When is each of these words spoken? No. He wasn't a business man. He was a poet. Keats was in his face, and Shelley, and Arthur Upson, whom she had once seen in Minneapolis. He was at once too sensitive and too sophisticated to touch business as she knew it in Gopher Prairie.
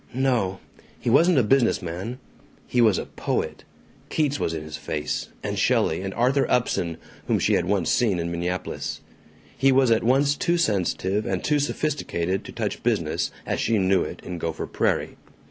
No. 0.15 0.59
He 0.99 1.11
wasn't 1.11 1.37
a 1.37 1.43
business 1.43 1.79
man. 1.79 2.17
He 2.65 2.81
was 2.81 2.97
a 2.97 3.05
poet. 3.05 3.65
Keats 4.09 4.39
was 4.39 4.51
in 4.51 4.63
his 4.63 4.75
face, 4.75 5.27
and 5.43 5.59
Shelley, 5.59 6.01
and 6.01 6.11
Arthur 6.15 6.49
Upson, 6.49 6.97
whom 7.27 7.37
she 7.37 7.53
had 7.53 7.65
once 7.65 7.91
seen 7.91 8.17
in 8.17 8.31
Minneapolis. 8.31 9.01
He 9.55 9.71
was 9.71 9.91
at 9.91 10.01
once 10.03 10.35
too 10.35 10.57
sensitive 10.57 11.27
and 11.27 11.43
too 11.43 11.59
sophisticated 11.59 12.43
to 12.45 12.51
touch 12.51 12.81
business 12.81 13.29
as 13.45 13.59
she 13.59 13.77
knew 13.77 14.01
it 14.01 14.21
in 14.23 14.39
Gopher 14.39 14.65
Prairie. 14.65 15.17